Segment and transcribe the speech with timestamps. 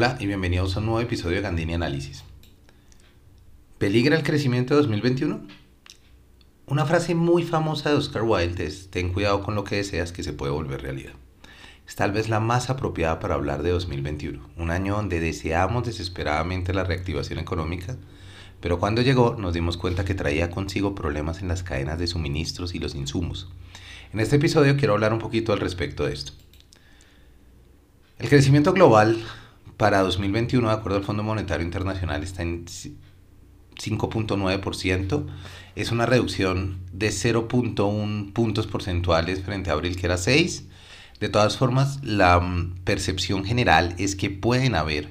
[0.00, 2.24] Hola y bienvenidos a un nuevo episodio de Gandini Análisis.
[3.76, 5.42] ¿Peligra el crecimiento de 2021?
[6.64, 10.22] Una frase muy famosa de Oscar Wilde es, ten cuidado con lo que deseas que
[10.22, 11.12] se puede volver realidad.
[11.86, 16.72] Es tal vez la más apropiada para hablar de 2021, un año donde deseamos desesperadamente
[16.72, 17.98] la reactivación económica,
[18.62, 22.74] pero cuando llegó nos dimos cuenta que traía consigo problemas en las cadenas de suministros
[22.74, 23.50] y los insumos.
[24.14, 26.32] En este episodio quiero hablar un poquito al respecto de esto.
[28.18, 29.22] El crecimiento global
[29.80, 35.26] para 2021, de acuerdo al Fondo Monetario Internacional, está en 5.9%.
[35.74, 40.66] Es una reducción de 0.1 puntos porcentuales frente a abril, que era 6.
[41.18, 45.08] De todas formas, la mm, percepción general es que pueden haber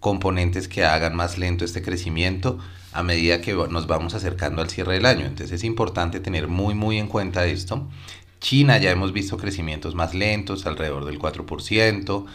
[0.00, 2.58] componentes que hagan más lento este crecimiento
[2.92, 5.24] a medida que nos vamos acercando al cierre del año.
[5.24, 7.88] Entonces es importante tener muy muy en cuenta esto.
[8.38, 12.26] China ya hemos visto crecimientos más lentos, alrededor del 4%.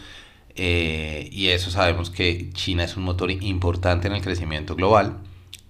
[0.62, 5.16] Eh, y eso sabemos que China es un motor importante en el crecimiento global.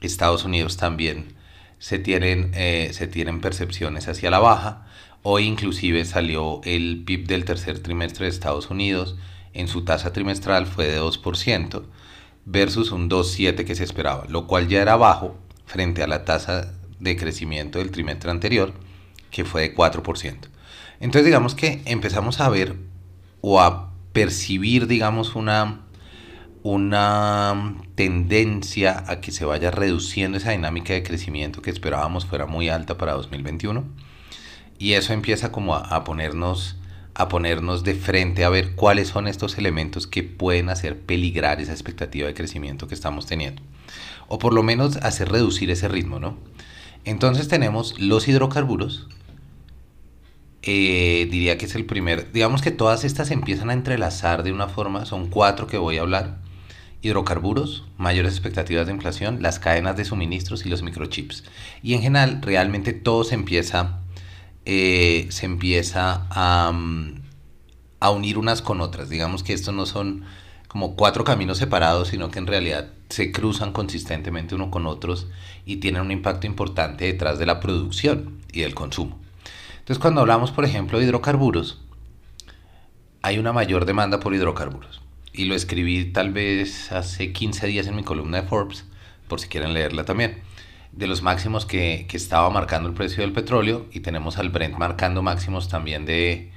[0.00, 1.36] Estados Unidos también
[1.78, 4.88] se tienen, eh, se tienen percepciones hacia la baja.
[5.22, 9.14] Hoy inclusive salió el PIB del tercer trimestre de Estados Unidos.
[9.52, 11.84] En su tasa trimestral fue de 2%
[12.44, 16.74] versus un 2,7 que se esperaba, lo cual ya era bajo frente a la tasa
[16.98, 18.74] de crecimiento del trimestre anterior,
[19.30, 20.48] que fue de 4%.
[20.98, 22.74] Entonces digamos que empezamos a ver
[23.40, 25.82] o a percibir, digamos, una,
[26.62, 32.68] una tendencia a que se vaya reduciendo esa dinámica de crecimiento que esperábamos fuera muy
[32.68, 33.84] alta para 2021.
[34.78, 36.76] Y eso empieza como a, ponernos
[37.14, 41.72] a ponernos de frente a ver cuáles son estos elementos que pueden hacer peligrar esa
[41.72, 43.62] expectativa de crecimiento que estamos teniendo.
[44.28, 46.38] O por lo menos hacer reducir ese ritmo, ¿no?
[47.04, 49.08] Entonces tenemos los hidrocarburos,
[50.62, 54.68] eh, diría que es el primer, digamos que todas estas empiezan a entrelazar de una
[54.68, 56.38] forma, son cuatro que voy a hablar,
[57.02, 61.44] hidrocarburos, mayores expectativas de inflación, las cadenas de suministros y los microchips.
[61.82, 64.00] Y en general realmente todo se empieza,
[64.66, 67.22] eh, se empieza a, mm,
[68.00, 70.24] a unir unas con otras, digamos que estos no son
[70.68, 75.26] como cuatro caminos separados, sino que en realidad se cruzan consistentemente uno con otros
[75.66, 79.19] y tienen un impacto importante detrás de la producción y del consumo.
[79.90, 81.80] Entonces, cuando hablamos, por ejemplo, de hidrocarburos,
[83.22, 85.00] hay una mayor demanda por hidrocarburos.
[85.32, 88.84] Y lo escribí tal vez hace 15 días en mi columna de Forbes,
[89.26, 90.42] por si quieren leerla también.
[90.92, 95.22] De los máximos que, estaba marcando el precio del petróleo y tenemos al Brent marcando
[95.22, 96.52] máximos también de,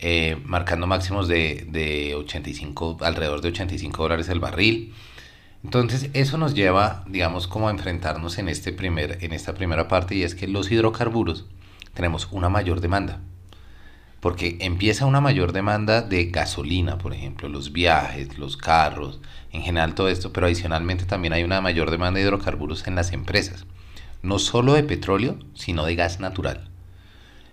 [0.00, 4.92] eh, marcando máximos de, de, 85, alrededor de 85 dólares el barril.
[5.62, 10.16] Entonces eso nos lleva, digamos, como a enfrentarnos en, este primer, en esta primera parte
[10.16, 11.46] y es que los hidrocarburos
[11.94, 13.20] tenemos una mayor demanda.
[14.20, 19.20] Porque empieza una mayor demanda de gasolina, por ejemplo, los viajes, los carros,
[19.52, 23.12] en general todo esto, pero adicionalmente también hay una mayor demanda de hidrocarburos en las
[23.12, 23.66] empresas.
[24.22, 26.68] No solo de petróleo, sino de gas natural.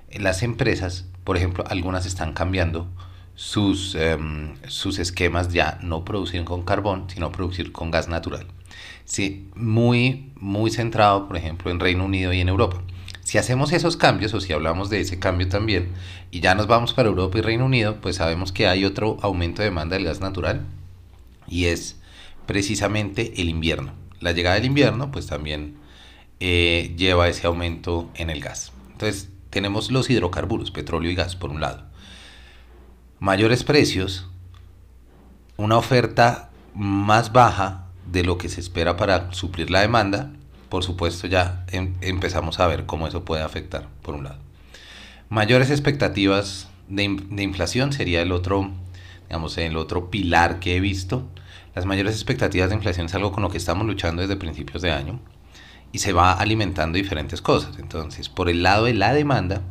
[0.09, 2.87] En las empresas, por ejemplo, algunas están cambiando
[3.35, 8.45] sus, em, sus esquemas ya no producir con carbón, sino producir con gas natural.
[9.05, 12.81] Sí, muy, muy centrado, por ejemplo, en Reino Unido y en Europa.
[13.23, 15.89] Si hacemos esos cambios, o si hablamos de ese cambio también,
[16.31, 19.61] y ya nos vamos para Europa y Reino Unido, pues sabemos que hay otro aumento
[19.61, 20.65] de demanda del gas natural,
[21.47, 21.97] y es
[22.45, 23.93] precisamente el invierno.
[24.19, 25.75] La llegada del invierno, pues también
[26.39, 28.71] eh, lleva ese aumento en el gas.
[28.91, 31.85] Entonces, tenemos los hidrocarburos, petróleo y gas, por un lado.
[33.19, 34.27] Mayores precios,
[35.57, 40.31] una oferta más baja de lo que se espera para suplir la demanda
[40.71, 44.37] por supuesto ya em, empezamos a ver cómo eso puede afectar, por un lado.
[45.27, 48.71] Mayores expectativas de, inflación sería el otro,
[49.27, 51.27] digamos, el otro pilar que he visto.
[51.75, 54.91] Las mayores expectativas de inflación es algo con lo que estamos luchando desde principios de
[54.91, 55.19] año
[55.91, 57.77] y se va alimentando diferentes cosas.
[57.77, 59.61] Entonces, por el lado de la demanda,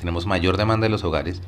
[0.00, 1.40] tenemos mayor demanda de los hogares,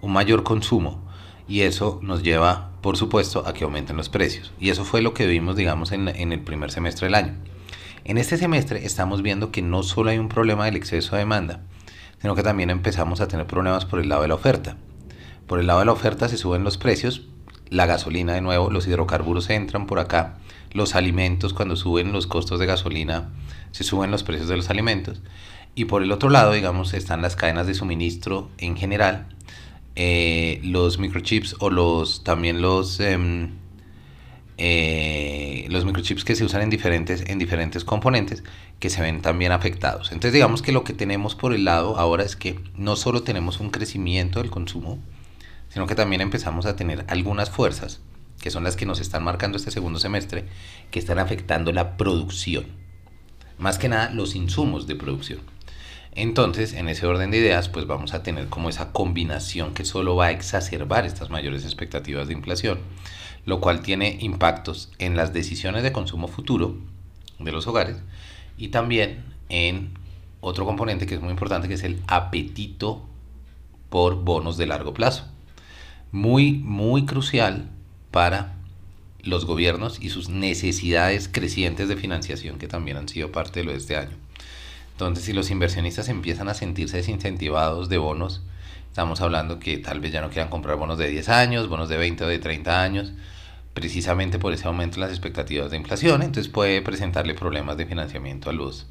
[0.00, 1.06] un mayor consumo
[1.46, 4.54] y eso nos lleva, por supuesto, a que aumenten los precios.
[4.58, 7.34] Y eso fue lo que vimos, digamos, en, en el primer semestre del año.
[8.06, 11.62] En este semestre estamos viendo que no solo hay un problema del exceso de demanda,
[12.20, 14.76] sino que también empezamos a tener problemas por el lado de la oferta.
[15.46, 17.22] Por el lado de la oferta se suben los precios,
[17.70, 20.36] la gasolina de nuevo, los hidrocarburos entran por acá,
[20.72, 23.30] los alimentos cuando suben los costos de gasolina,
[23.70, 25.22] se suben los precios de los alimentos.
[25.74, 29.28] Y por el otro lado, digamos, están las cadenas de suministro en general,
[29.96, 33.52] eh, los microchips o los también los em,
[34.56, 38.44] eh, los microchips que se usan en diferentes, en diferentes componentes
[38.78, 40.12] que se ven también afectados.
[40.12, 43.60] Entonces digamos que lo que tenemos por el lado ahora es que no solo tenemos
[43.60, 44.98] un crecimiento del consumo,
[45.68, 48.00] sino que también empezamos a tener algunas fuerzas
[48.40, 50.44] que son las que nos están marcando este segundo semestre,
[50.90, 52.66] que están afectando la producción.
[53.58, 55.40] Más que nada los insumos de producción.
[56.14, 60.14] Entonces, en ese orden de ideas, pues vamos a tener como esa combinación que solo
[60.14, 62.78] va a exacerbar estas mayores expectativas de inflación,
[63.46, 66.76] lo cual tiene impactos en las decisiones de consumo futuro
[67.38, 67.96] de los hogares
[68.56, 69.90] y también en
[70.40, 73.02] otro componente que es muy importante, que es el apetito
[73.88, 75.24] por bonos de largo plazo.
[76.12, 77.70] Muy, muy crucial
[78.10, 78.54] para
[79.22, 83.72] los gobiernos y sus necesidades crecientes de financiación que también han sido parte de lo
[83.72, 84.16] de este año.
[84.92, 88.42] Entonces, si los inversionistas empiezan a sentirse desincentivados de bonos,
[88.88, 91.96] estamos hablando que tal vez ya no quieran comprar bonos de 10 años, bonos de
[91.96, 93.12] 20 o de 30 años,
[93.74, 98.50] precisamente por ese aumento en las expectativas de inflación, entonces puede presentarle problemas de financiamiento
[98.50, 98.86] a los,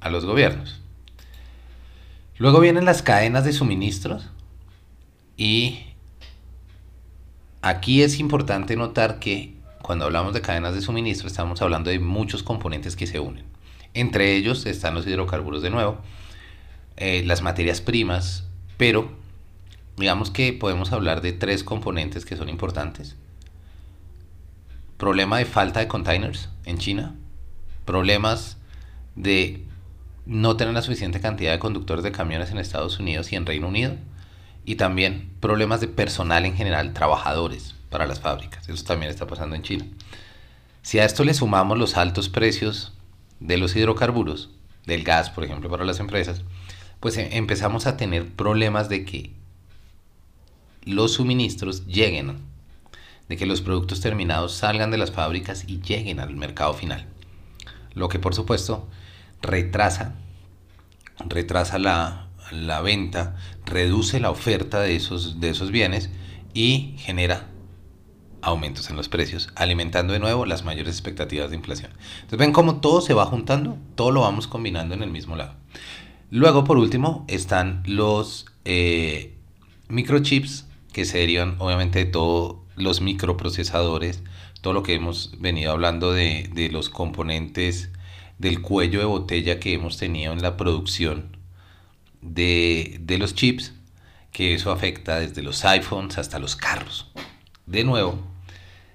[0.00, 0.80] a los gobiernos.
[2.38, 4.30] Luego vienen las cadenas de suministros
[5.36, 5.86] y
[7.66, 12.44] Aquí es importante notar que cuando hablamos de cadenas de suministro estamos hablando de muchos
[12.44, 13.44] componentes que se unen.
[13.92, 15.98] Entre ellos están los hidrocarburos de nuevo,
[16.96, 18.46] eh, las materias primas,
[18.76, 19.10] pero
[19.96, 23.16] digamos que podemos hablar de tres componentes que son importantes.
[24.96, 27.14] Problema de falta de containers en China,
[27.84, 28.56] problemas
[29.14, 29.64] de
[30.24, 33.68] no tener la suficiente cantidad de conductores de camiones en Estados Unidos y en Reino
[33.68, 33.94] Unido,
[34.64, 38.68] y también problemas de personal en general, trabajadores para las fábricas.
[38.68, 39.86] Eso también está pasando en China.
[40.82, 42.92] Si a esto le sumamos los altos precios
[43.40, 44.50] de los hidrocarburos,
[44.86, 46.42] del gas, por ejemplo, para las empresas,
[47.00, 49.32] pues eh, empezamos a tener problemas de que
[50.84, 52.38] los suministros lleguen,
[53.28, 57.06] de que los productos terminados salgan de las fábricas y lleguen al mercado final.
[57.94, 58.88] Lo que por supuesto
[59.42, 60.14] retrasa,
[61.28, 66.10] retrasa la, la venta, reduce la oferta de esos, de esos bienes
[66.54, 67.48] y genera
[68.42, 71.90] aumentos en los precios, alimentando de nuevo las mayores expectativas de inflación.
[72.14, 75.54] Entonces ven cómo todo se va juntando, todo lo vamos combinando en el mismo lado.
[76.30, 79.36] Luego, por último, están los eh,
[79.88, 84.22] microchips, que serían obviamente todos los microprocesadores,
[84.60, 87.90] todo lo que hemos venido hablando de, de los componentes
[88.38, 91.36] del cuello de botella que hemos tenido en la producción
[92.34, 93.72] de, los chips,
[94.32, 97.10] que eso afecta desde los iPhones hasta los carros.
[97.66, 98.18] De nuevo,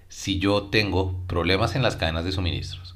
[0.10, 2.96] si yo tengo problemas en las cadenas de suministros,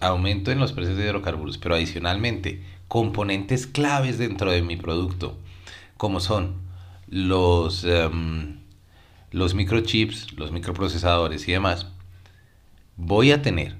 [0.00, 5.38] aumento en los precios de hidrocarburos, pero adicionalmente componentes claves dentro de mi producto,
[5.96, 6.56] como son
[7.08, 8.60] los, em,
[9.30, 11.86] los microchips, los microprocesadores y demás,
[12.96, 13.76] voy a tener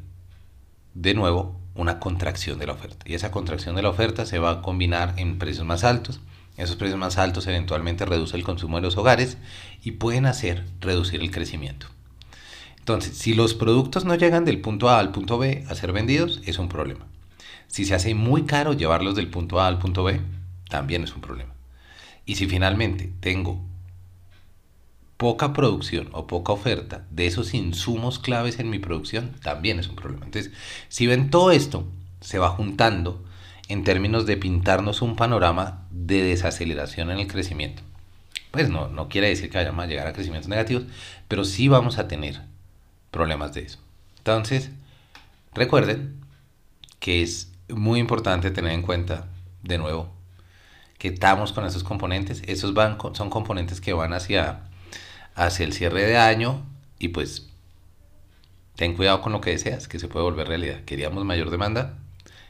[0.94, 3.04] de nuevo una contracción de la oferta.
[3.08, 6.20] Y esa contracción de la oferta se va a combinar en precios más altos.
[6.56, 9.38] Esos precios más altos eventualmente reducen el consumo de los hogares
[9.82, 11.86] y pueden hacer reducir el crecimiento.
[12.78, 16.40] Entonces, si los productos no llegan del punto A al punto B a ser vendidos,
[16.46, 17.06] es un problema.
[17.68, 20.20] Si se hace muy caro llevarlos del punto A al punto B,
[20.68, 21.52] también es un problema.
[22.24, 23.67] Y si finalmente tengo
[25.18, 29.96] poca producción o poca oferta de esos insumos claves en mi producción, también es un
[29.96, 30.24] problema.
[30.24, 30.52] Entonces,
[30.88, 31.84] si ven todo esto,
[32.20, 33.22] se va juntando
[33.68, 37.82] en términos de pintarnos un panorama de desaceleración en el crecimiento.
[38.52, 40.84] Pues no, no quiere decir que vayamos a llegar a crecimientos negativos,
[41.26, 42.40] pero sí vamos a tener
[43.10, 43.80] problemas de eso.
[44.18, 44.70] Entonces,
[45.52, 46.14] recuerden
[47.00, 49.26] que es muy importante tener en cuenta,
[49.64, 50.10] de nuevo,
[50.96, 52.42] que estamos con esos componentes.
[52.46, 54.67] Esos van, son componentes que van hacia
[55.38, 56.66] hacia el cierre de año
[56.98, 57.48] y pues
[58.74, 60.84] ten cuidado con lo que deseas, que se puede volver realidad.
[60.84, 61.98] Queríamos mayor demanda,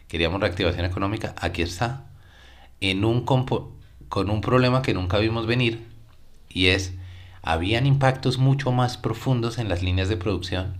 [0.09, 2.07] queríamos reactivación económica, aquí está,
[2.80, 5.87] en un con un problema que nunca vimos venir
[6.49, 6.95] y es,
[7.42, 10.78] habían impactos mucho más profundos en las líneas de producción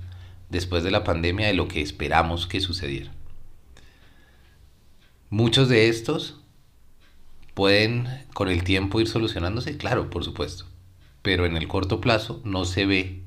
[0.49, 3.13] después de la pandemia de lo que esperamos que sucediera.
[5.29, 6.41] Muchos de estos
[7.53, 10.65] pueden con el tiempo ir solucionándose, claro, por supuesto
[11.23, 13.23] pero en el corto plazo no se ve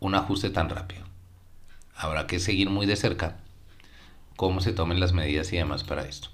[0.00, 1.04] un ajuste tan rápido.
[1.94, 3.38] Habrá que seguir muy de cerca
[4.36, 6.28] cómo se tomen las medidas y demás para esto.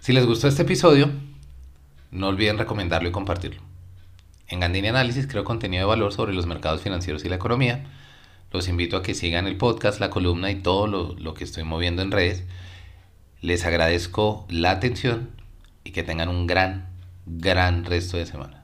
[0.00, 1.10] Si les gustó este episodio,
[2.10, 3.62] no olviden recomendarlo y compartirlo.
[4.48, 7.84] En Gandini Análisis creo contenido de valor sobre los mercados financieros y la economía.
[8.52, 11.64] Los invito a que sigan el podcast, la columna y todo lo, lo que estoy
[11.64, 12.44] moviendo en redes.
[13.40, 15.30] Les agradezco la atención
[15.82, 16.88] y que tengan un gran,
[17.26, 18.63] gran resto de semana.